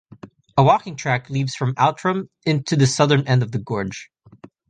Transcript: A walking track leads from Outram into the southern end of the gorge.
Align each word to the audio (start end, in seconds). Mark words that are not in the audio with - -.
A 0.57 0.63
walking 0.63 0.95
track 0.95 1.29
leads 1.29 1.53
from 1.53 1.75
Outram 1.77 2.27
into 2.43 2.75
the 2.75 2.87
southern 2.87 3.27
end 3.27 3.43
of 3.43 3.51
the 3.51 3.59
gorge. 3.59 4.09